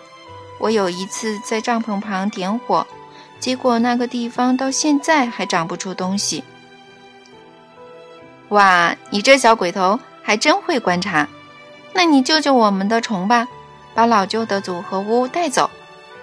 [0.59, 2.87] 我有一次在帐篷旁点火，
[3.39, 6.43] 结果那个地方到现在还长不出东西。
[8.49, 11.27] 哇，你这小鬼头还真会观察！
[11.93, 13.47] 那你救救我们的虫吧，
[13.93, 15.69] 把老旧的组合屋带走，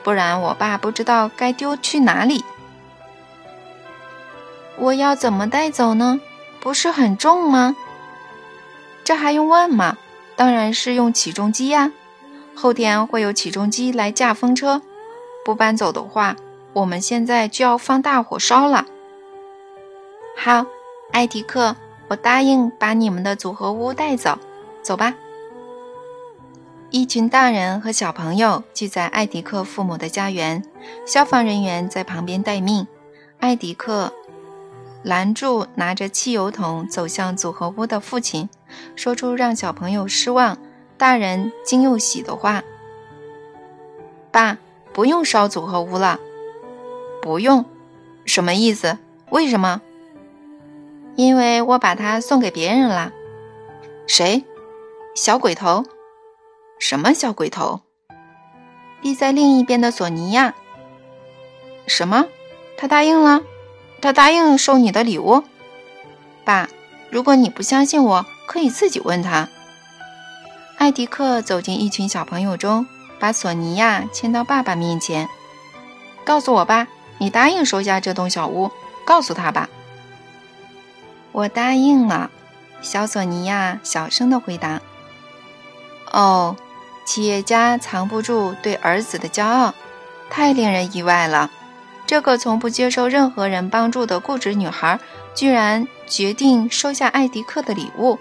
[0.03, 2.45] 不然我爸不知道该丢去哪里。
[4.79, 6.21] 我要怎么带走呢？
[6.63, 7.75] 不是很重吗？
[9.03, 9.99] 这还用问吗？
[10.37, 11.91] 当然是用起重机呀！
[12.55, 14.81] 后天会有起重机来架风车。
[15.45, 16.37] 不搬走的话，
[16.73, 18.87] 我们现在就要放大火烧了。
[20.37, 20.65] 好，
[21.11, 21.75] 艾迪克。
[22.09, 24.39] 我答应把你们的组合屋带走，
[24.83, 25.15] 走吧。
[26.91, 30.63] 一群大人和小朋友聚在艾迪克父母的家园，
[31.07, 32.87] 消防人员在旁边待命。
[33.41, 34.13] 艾迪克
[35.03, 38.49] 拦住拿着汽油桶走向组合屋的父亲，
[38.95, 40.59] 说出让小朋友失望、
[40.97, 42.63] 大人惊又喜的话
[44.31, 44.59] ：“爸，
[44.93, 46.21] 不用烧组合屋了。
[47.21, 47.65] ”“不用？
[48.25, 48.99] 什么意思？
[49.31, 49.83] 为什么？”
[51.17, 53.13] 因为我把它送给别人了，
[54.07, 54.45] 谁？
[55.15, 55.85] 小鬼头？
[56.79, 57.81] 什么小鬼头？
[59.03, 60.55] 立在另一边的索尼娅。
[61.87, 62.27] 什么？
[62.79, 63.43] 他答应了？
[64.03, 65.45] 他答应收你的礼物？
[66.45, 66.69] 爸，
[67.09, 69.49] 如果你不相信我，可以自己问他。
[70.77, 72.85] 艾迪克走进一群小朋友中，
[73.21, 75.29] 把索尼娅牵到爸爸面前，
[76.25, 76.89] 告诉我吧，
[77.19, 78.73] 你答应收下这栋小屋，
[79.05, 79.69] 告诉他吧。
[81.31, 82.29] 我答应了，
[82.81, 84.81] 小索尼娅小声的回答。
[86.11, 86.57] 哦，
[87.07, 89.73] 企业家藏不住对儿子的骄傲，
[90.29, 91.53] 太令人意外了。
[92.13, 95.01] 这个从不接受任何人帮助的固执女孩，
[95.35, 98.19] 居然决定收下艾迪克的礼物。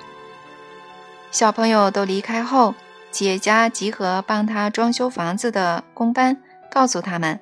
[1.29, 2.73] 小朋友都离开后，
[3.11, 6.37] 企业家集合帮他装修房子的工班，
[6.71, 7.37] 告诉他们：“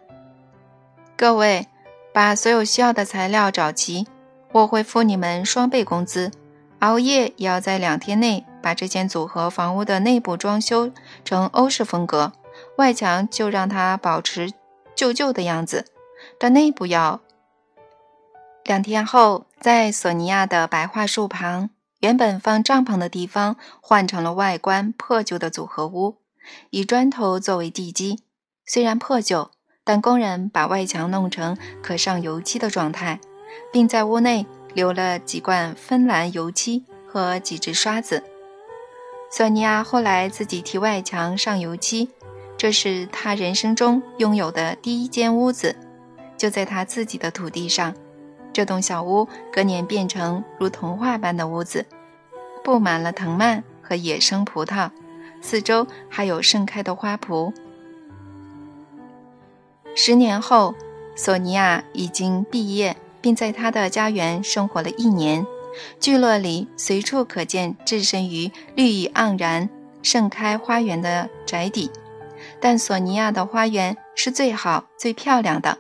[1.16, 1.68] 各位，
[2.12, 4.08] 把所有需要的材料找齐。”
[4.52, 6.32] 我会付你们双倍工资，
[6.80, 10.92] 熬夜也要在两天内把这间组合房屋的内部装修
[11.24, 12.32] 成欧式风格，
[12.78, 14.52] 外墙就让它保持
[14.96, 15.86] 旧旧的样子，
[16.40, 17.22] 但内部要……
[18.64, 26.18] 两天后，在索尼娅的白桦树旁，原本放帐篷的地方换成了外观破旧的组合屋，
[26.70, 28.24] 以砖头作为地基，
[28.66, 29.52] 虽然破旧，
[29.84, 33.20] 但工人把外墙弄成可上油漆的状态。
[33.72, 38.24] 并在屋内留了几罐芬兰油漆和几支刷子。
[39.32, 42.10] 索尼娅后来自己替外墙上油漆，
[42.58, 45.76] 这是她人生中拥有的第一间屋子，
[46.40, 47.94] 就在他自己的土地上。
[48.52, 51.86] 这栋小屋隔年变成如童话般的屋子，
[52.64, 54.90] 布满了藤蔓和野生葡萄，
[55.40, 57.54] 四周还有盛开的花圃。
[59.94, 60.74] 十年后，
[61.16, 62.96] 索尼娅已经毕业。
[63.22, 65.46] 并在他的家园生活了一年，
[66.00, 69.70] 聚落里随处可见置身于绿意盎然、
[70.02, 71.92] 盛开花园的宅邸，
[72.62, 75.80] 但索尼娅的花园是最好、最漂亮的。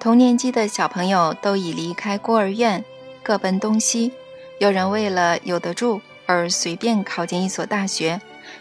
[0.00, 2.82] 同年级的小朋友都已离开孤儿院，
[3.22, 4.10] 各奔东西。
[4.58, 8.18] 有人为了有得住而随便考进一所大学，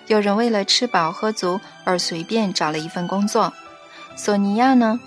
[0.07, 3.53] 有人为了吃饱喝足而随便找了一份工作。
[4.17, 4.99] 索尼娅呢？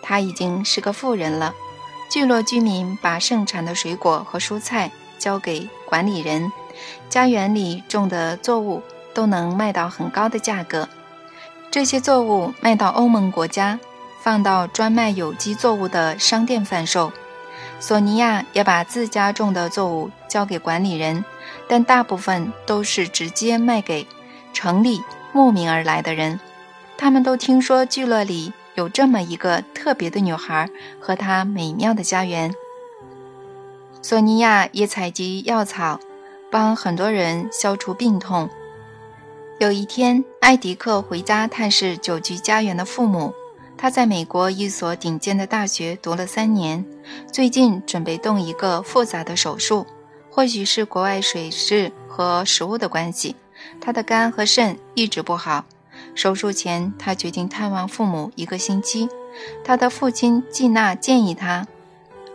[0.00, 1.52] 她已经是个富人了。
[2.08, 6.52] 聚落居民把盛产的水果和蔬菜交给管理人，
[7.08, 8.80] 家园里种的作物
[9.12, 10.88] 都能卖到很高的价格。
[11.68, 13.78] 这些作物卖到欧盟国家，
[14.22, 17.12] 放到专卖有机作物的商店贩售。
[17.78, 21.24] 索尼娅也把自家种的作物交给管理人，
[21.66, 24.06] 但大部分都是直接卖给
[24.52, 25.02] 城里
[25.32, 26.38] 慕名而来的人。
[26.98, 30.68] 他们都听说聚落里有这么一个特别的女孩
[31.00, 32.54] 和她美妙的家园。
[34.02, 35.98] 索尼娅也采集药草，
[36.50, 38.50] 帮很多人消除病痛。
[39.58, 43.34] 有一天，艾迪克回家探视久居家园的父母。
[43.82, 46.84] 他在美国一所顶尖的大学读了三年，
[47.32, 49.86] 最近准备动一个复杂的手术，
[50.30, 53.34] 或许是国外水质和食物的关系，
[53.80, 55.64] 他的肝和肾一直不好。
[56.14, 59.08] 手术前，他决定探望父母一个星期。
[59.64, 61.66] 他的父亲季娜建议他：“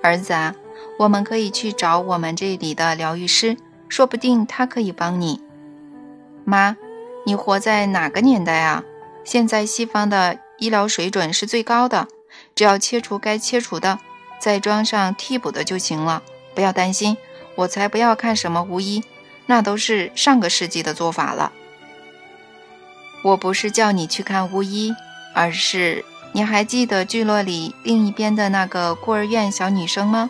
[0.01, 0.55] 儿子啊，
[0.97, 3.55] 我们可以去找我们这里的疗愈师，
[3.87, 5.39] 说不定他可以帮你。”
[6.43, 6.75] 妈，
[7.23, 8.83] 你活在哪个年代啊？
[9.23, 12.07] 现在西方的医疗水准是最高的，
[12.55, 13.99] 只要切除该切除的，
[14.39, 16.21] 再装上替补的就行了。
[16.53, 17.17] 不要担心，
[17.55, 19.03] 我才不要看什么巫医，
[19.47, 21.51] 那都是上个世纪的做法了。
[23.23, 24.93] 我不是叫你去看巫医，
[25.33, 30.29] 而是你还记得聚落里另一边的那个孤儿院小女生吗？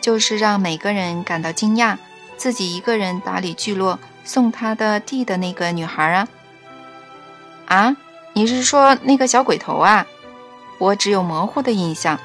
[0.00, 1.96] 就是让每个人感到惊讶，
[2.36, 6.28] 自己一个人打理聚落、送她的地的那个女孩啊！
[7.66, 7.96] 啊，
[8.36, 10.06] 你是说那个小鬼头啊？
[10.76, 12.20] 我只有模糊的印象。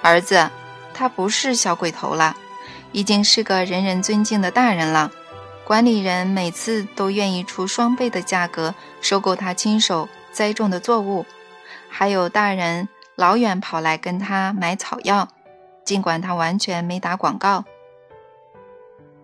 [0.00, 0.48] 儿子，
[0.94, 2.36] 他不是小鬼头了，
[2.92, 5.10] 已经是个人人尊敬的大人了。
[5.64, 11.26] 管理人每次都愿意出双倍的价格收购他亲手栽种的作物，
[11.88, 15.26] 还有大人老远跑来跟他买草药，
[15.84, 17.64] 尽管他完全没打广告。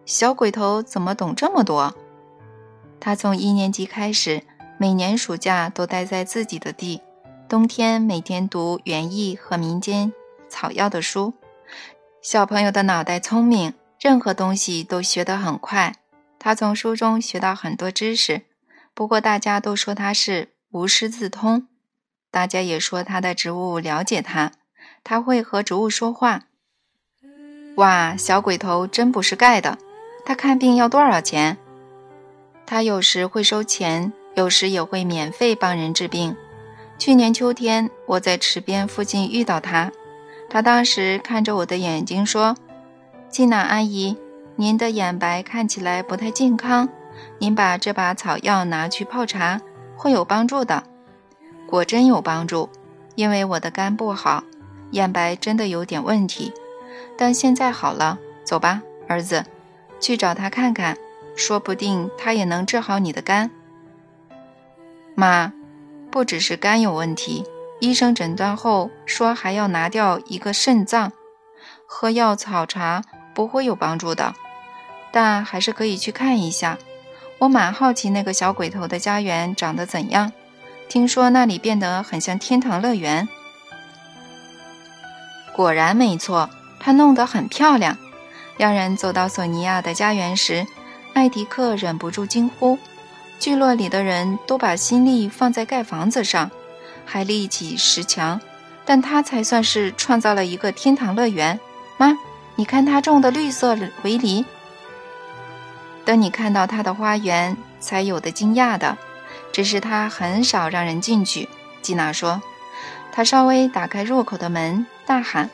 [0.05, 1.94] 小鬼头怎么懂这么多？
[2.98, 4.42] 他从一年级开始，
[4.81, 7.03] 每年暑假都待在自己的地，
[7.49, 10.12] 冬天每天读园艺和民间
[10.49, 11.35] 草药的书。
[12.23, 15.97] 小朋友的脑袋聪明，任何东西都学得很快。
[16.38, 18.43] 他从书中学到很多知识，
[18.95, 21.67] 不过大家都说他是无师自通。
[22.31, 24.53] 大家也说他的植物了解他，
[25.03, 26.45] 他会和植物说话。
[27.75, 29.77] 哇，小鬼头真不是盖的！
[30.25, 31.59] 他看病要多少钱？
[32.64, 36.37] 他有时会收钱，有时也会免费帮人治病。
[36.96, 39.90] 去年秋天，我在池边附近遇到他，
[40.48, 42.57] 他当时看着我的眼睛说
[43.29, 44.16] ：“金娜阿姨。”
[44.55, 46.88] 您的眼白看起来不太健康，
[47.38, 49.61] 您把这把草药拿去泡茶，
[49.96, 50.85] 会有帮助的。
[51.66, 52.68] 果真有帮助，
[53.16, 54.44] 因为我的肝不好，
[54.92, 56.53] 眼白真的有点问题，
[57.16, 58.16] 但现在好了。
[58.44, 59.44] 走吧，儿子，
[59.98, 60.96] 去找他看看，
[61.35, 63.51] 说不定他也能治好你的肝。
[65.18, 65.52] 妈，
[66.12, 67.44] 不只是肝有问题，
[67.81, 71.11] 医生诊断后说还要拿掉一个肾脏，
[71.87, 73.02] 喝药草茶
[73.35, 74.33] 不会有帮助的。
[75.11, 76.78] 但还是可以去看一下，
[77.38, 80.31] 我蛮好奇那个小鬼头的家园长得怎样。
[80.88, 83.28] 听说那里变得很像天堂乐园。
[85.52, 87.98] 果然没错，他弄得很漂亮。
[88.57, 90.64] 两人走到索尼娅的家园时，
[91.12, 92.78] 艾迪克忍不住惊呼
[93.38, 96.51] ：“聚落里的人都把心力放在盖房子上，
[97.05, 98.40] 还立起石墙，
[98.85, 101.59] 但他才算是创造了一个天堂乐园。
[101.96, 102.16] 妈，
[102.57, 104.44] 你看他种的绿色围篱。”
[106.05, 108.96] 等你看到他的花园，才有的惊讶的。
[109.53, 111.48] 只是他很少让人进去。
[111.81, 112.40] 吉娜说
[113.12, 115.51] ：“他稍微打开入口的门，大喊：‘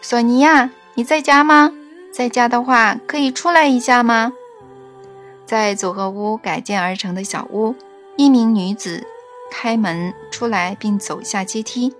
[0.00, 1.72] 索尼娅，你在家吗？
[2.12, 4.32] 在家的话，可以出来一下吗？’
[5.52, 7.74] 在组合屋改建而成的小屋，
[8.16, 9.06] 一名女子
[9.50, 11.92] 开门出来，并走下阶梯。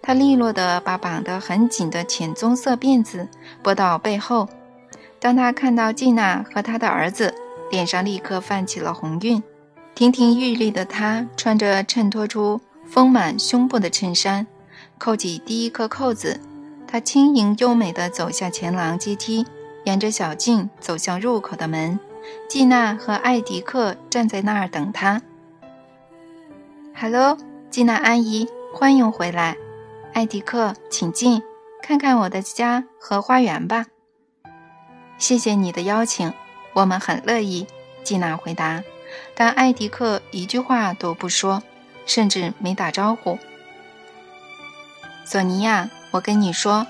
[0.00, 3.28] 她利落地把绑得很紧的浅棕色辫子
[3.62, 4.48] 拨到背后。”
[5.20, 7.34] 当他看到季娜和她的儿子，
[7.70, 9.42] 脸上立刻泛起了红晕。
[9.94, 14.46] 亭亭玉立的她穿着衬托出丰满胸部的衬衫，
[14.96, 16.40] 扣起第一颗扣子。
[16.86, 19.44] 她轻盈优美地走下前廊阶梯，
[19.84, 22.00] 沿着小径走向入口的门。
[22.48, 25.22] 季娜和艾迪克站在那儿等他。
[26.94, 27.36] Hello，
[27.70, 29.56] 季娜阿姨，欢迎回来。
[30.12, 31.42] 艾迪克，请进，
[31.82, 33.86] 看看我的家和花园吧。
[35.18, 36.32] 谢谢你的邀请，
[36.72, 37.66] 我们很乐意。
[38.02, 38.82] 季娜回答，
[39.34, 41.62] 但艾迪克一句话都不说，
[42.06, 43.38] 甚至没打招呼。
[45.24, 46.86] 索尼娅，我跟你说，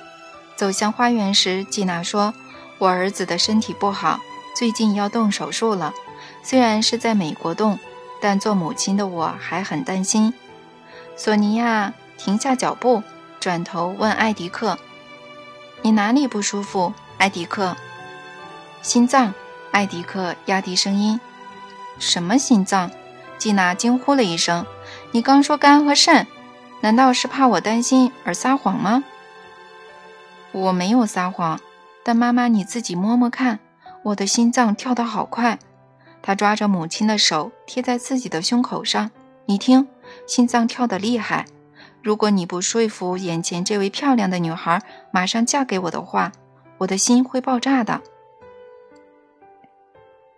[0.57, 2.35] 走向花园时，季娜说
[2.78, 4.18] ：“我儿子的身体不好，
[4.55, 5.92] 最近要动手术了。
[6.42, 7.78] 虽然是在美国动，
[8.20, 10.32] 但做母亲的我还很担心。”
[11.16, 13.02] 索尼娅停下脚步，
[13.40, 14.78] 转头问艾迪克
[15.82, 17.76] ：“你哪里不舒服？”艾迪克。
[18.82, 19.32] 心脏，
[19.70, 21.20] 艾迪克压低声音
[21.98, 22.90] ：“什么心脏？”
[23.38, 24.64] 吉娜惊呼了一声
[25.12, 26.26] ：“你刚说肝和肾，
[26.80, 29.05] 难道是怕我担心而撒谎吗？”
[30.52, 31.61] 我没有撒谎，
[32.05, 33.59] 但妈妈你自己摸摸看，
[34.05, 35.59] 我的心脏跳得好快。
[36.22, 39.11] 他抓着母亲的手贴在自己的胸口上，
[39.44, 39.86] 你听，
[40.26, 41.44] 心脏跳得厉害。
[42.02, 46.32] 如果你不说服眼前这位漂亮的女孩马上嫁给我的话，
[46.78, 48.00] 我的心会爆炸的。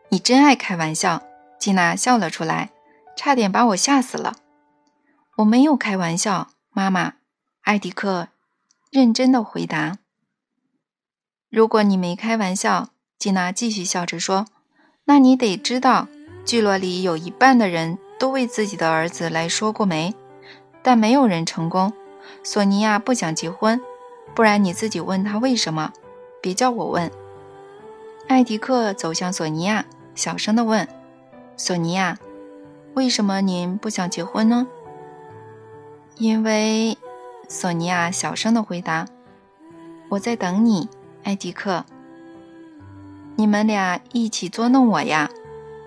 [0.09, 1.23] 你真爱开玩笑，
[1.59, 2.71] 吉娜笑了出来，
[3.17, 4.37] 差点把我吓死了。
[5.37, 7.15] 我没有开玩笑，妈妈。
[7.63, 8.29] 艾迪克
[8.91, 9.99] 认真的回答。
[11.51, 14.47] 如果你没开玩笑，吉娜继续笑着说，
[15.05, 16.09] 那你得知道，
[16.45, 20.15] 聚落里有一半的人都为自己的儿子来说过媒，
[20.83, 21.93] 但没有人成功。
[22.43, 23.81] 索尼娅不想结婚，
[24.35, 25.93] 不然你自己问他为什么，
[26.41, 27.11] 别叫我问。
[28.29, 29.85] 艾迪克走向索尼娅。
[30.15, 30.89] 小声的问
[31.59, 32.17] ：“索尼娅，
[32.95, 34.67] 为什么您不想结婚呢？”
[36.17, 36.97] 因为，
[37.49, 39.07] 索尼娅小声的回答
[40.09, 40.89] ：“我在等你，
[41.23, 41.85] 艾迪克。
[43.37, 45.31] 你们俩一起捉弄我呀？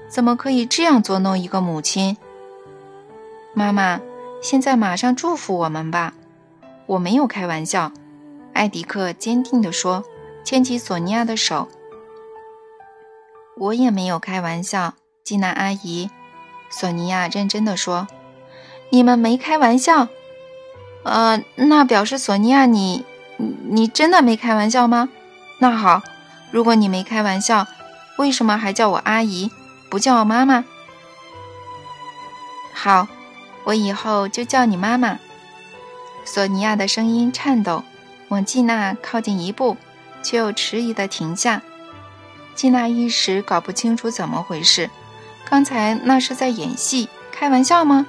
[0.08, 2.18] 怎么可以这样捉弄一个母亲？”
[3.54, 4.00] 妈妈，
[4.42, 6.14] 现在马上祝福我们吧！
[6.86, 7.92] 我没有开玩笑，
[8.54, 10.04] 艾迪克坚定地说，
[10.44, 11.68] 牵起索尼娅的手。
[13.58, 14.94] 我也没有开玩笑，
[15.24, 16.10] 吉娜阿姨，
[16.70, 18.08] 索尼娅认真的说
[18.90, 20.08] ：“你们没开玩笑？
[21.04, 23.06] 呃，那表示索尼娅，你，
[23.38, 25.10] 你真的没开玩笑吗？
[25.60, 26.02] 那好，
[26.52, 27.68] 如果你没开玩笑，
[28.18, 29.52] 为什么还叫我阿姨，
[29.90, 30.66] 不叫我妈妈？
[32.74, 33.08] 好，
[33.66, 35.20] 我以后就叫你妈妈。”
[36.26, 37.84] 索尼娅的声音颤抖，
[38.28, 39.78] 往吉娜靠近一步，
[40.22, 41.62] 却又迟疑的停下。
[42.56, 44.90] 吉娜一时搞不清楚怎么回事，
[45.50, 48.06] 刚才那是在演戏、开玩笑吗？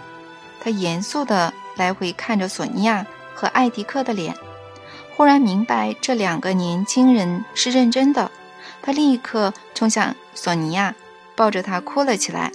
[0.61, 4.37] 她严肃地来回看着索尼娅和艾迪克的脸，
[5.21, 8.31] 忽然明白这两个年轻人是认真的。
[8.81, 10.95] 他立刻冲向索尼娅，
[11.37, 12.51] 抱着她哭了起来。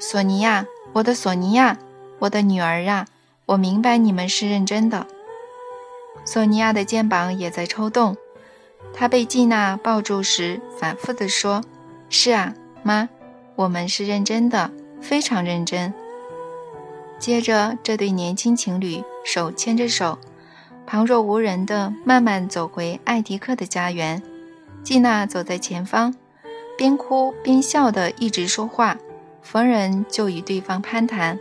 [0.00, 1.78] 索尼娅，我的索尼娅，
[2.18, 3.06] 我的女儿啊！
[3.44, 5.06] 我明白你们是认真的。
[6.24, 8.16] 索尼娅的肩膀也在抽动。
[8.92, 11.62] 她被季娜抱住时，反复地说
[12.10, 12.52] ：“是啊，
[12.82, 13.08] 妈，
[13.54, 15.94] 我们是认真的，非常认真。”
[17.20, 20.18] 接着，这对年轻情侣手牵着手，
[20.86, 24.22] 旁若无人地慢慢走回艾迪克的家园。
[24.82, 26.14] 季娜走在前方，
[26.78, 28.96] 边哭边笑地一直说话，
[29.42, 31.38] 逢人就与对方攀谈。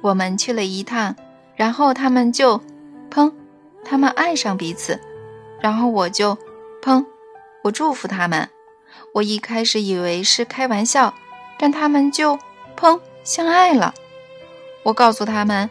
[0.00, 1.16] 我们去了一趟，
[1.56, 2.60] 然后他们就，
[3.10, 3.32] 砰，
[3.84, 5.00] 他们爱上彼此。
[5.60, 6.38] 然后我就，
[6.82, 7.04] 砰！
[7.62, 8.48] 我祝福他们。
[9.14, 11.14] 我一开始以为是开玩笑，
[11.58, 12.38] 但他们就，
[12.76, 13.00] 砰！
[13.24, 13.92] 相爱了。
[14.84, 15.68] 我告诉他们，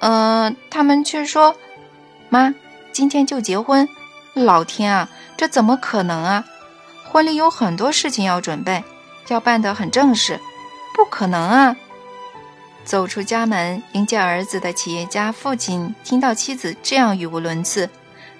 [0.00, 1.56] 呃，他们却说，
[2.28, 2.54] 妈，
[2.92, 3.88] 今天就结婚。
[4.34, 6.44] 老天啊，这怎么可能啊？
[7.10, 8.84] 婚礼有很多事情要准备，
[9.28, 10.38] 要办得很正式，
[10.94, 11.76] 不可能啊！
[12.84, 17.90] 走出家门迎接儿子的企业家父亲听到妻子这样语无伦次。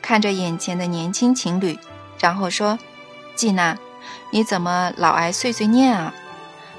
[0.01, 1.77] 看着眼前的年轻情侣，
[2.21, 2.79] 然后说
[3.35, 3.77] ：“季娜，
[4.31, 6.15] 你怎么老爱碎碎念啊？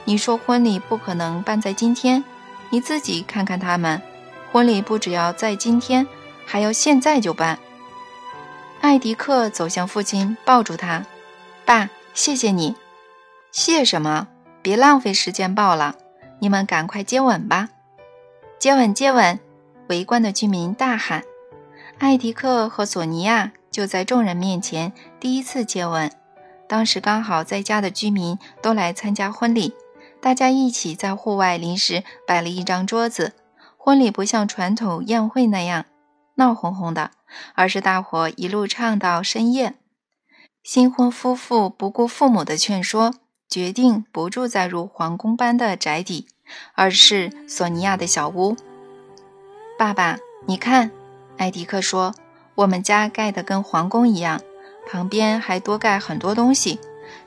[0.05, 2.23] 你说婚礼不可能办在今天，
[2.69, 4.01] 你自己看看他们，
[4.51, 6.07] 婚礼不只要在今天，
[6.45, 7.59] 还要现在就办。”
[8.81, 11.05] 艾迪克走向父亲，抱住他
[11.65, 12.75] ：“爸，谢谢你。
[13.51, 14.27] 谢什么？
[14.61, 15.95] 别浪费时间抱了，
[16.39, 17.69] 你们赶快接吻吧！
[18.57, 19.39] 接吻，接吻！”
[19.89, 21.23] 围观的居民大喊。
[21.97, 26.11] 艾迪克和索尼娅就在众人面前第一次接吻。
[26.67, 29.73] 当时刚好在家的居民都来参加婚礼，
[30.21, 33.33] 大家一起在户外临时摆了一张桌子。
[33.81, 35.85] 婚礼不像传统宴会那样
[36.35, 37.11] 闹哄哄的，
[37.55, 39.75] 而是大伙一路唱到深夜。
[40.61, 43.13] 新婚夫妇不顾父母的劝说，
[43.47, 46.27] 决定不住在如皇宫般的宅邸，
[46.75, 48.57] 而是索尼娅的小屋。
[49.77, 50.91] 爸爸，你看。
[51.37, 52.13] 艾迪克说
[52.55, 54.41] ：“我们家盖得跟皇宫一样，
[54.85, 56.81] 旁边还多盖很多东西，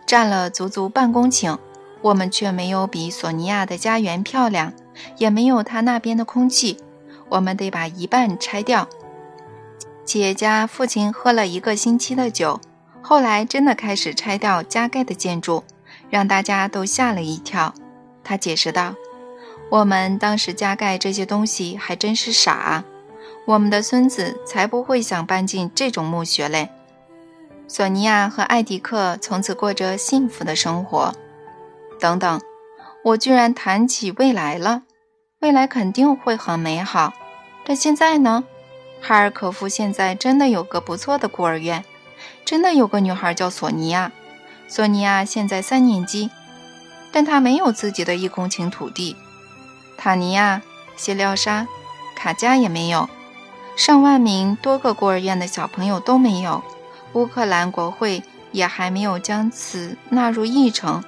[0.07, 1.59] 占了足足半公顷。
[2.03, 4.73] 我们却没有比索尼娅的家园漂亮，
[5.17, 6.79] 也没有她那边的空气。
[7.29, 8.89] 我们得把一半拆掉。”
[10.05, 12.61] 企业家父亲喝了一个星期的酒，
[13.01, 15.65] 后来真的开始拆掉加盖的建筑，
[16.11, 17.73] 让大家都吓了一跳。
[18.25, 18.95] 他解释道
[19.71, 22.85] ：“我们当时加盖这些东西还真是傻。”
[23.45, 26.69] 我们的孙子才不会想搬进这种墓穴嘞。
[27.67, 31.13] 索尼娅和艾迪克从此过着幸福的生活。
[32.03, 32.41] 等等，
[33.05, 34.83] 我居然谈起未来了，
[35.39, 37.13] 未来肯定会很美好。
[37.65, 38.43] 但现在呢？
[39.01, 41.85] 哈尔科夫现在真的有个不错的孤儿院，
[42.45, 44.11] 真的有个女孩叫索尼娅。
[44.67, 46.29] 索尼娅现在三年级，
[47.13, 49.17] 但她没有自己的一公顷土地。
[49.97, 50.61] 塔尼亚、
[50.97, 51.69] 谢廖沙、
[52.17, 53.09] 卡加也没有，
[53.77, 56.65] 上万名多个孤儿院的小朋友都没有。
[57.13, 61.05] 乌克兰国会也还没有将此纳入议程。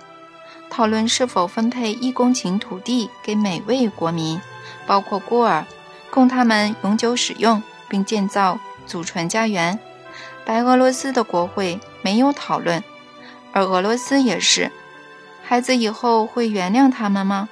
[0.77, 4.41] 讨论是否分配一公顷土地给每位国民，
[4.89, 5.65] 包括孤儿，
[6.11, 9.79] 供他们永久使用，并建造祖传家园。
[10.45, 12.83] 白俄罗斯的国会没有讨论，
[13.53, 14.73] 而俄罗斯也是。
[15.45, 17.49] 孩子以后会原谅他们吗？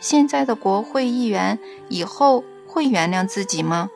[0.00, 1.58] 现在的国会议员
[1.90, 3.90] 以后会原谅自己吗？